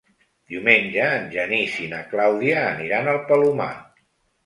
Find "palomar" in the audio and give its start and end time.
3.33-3.73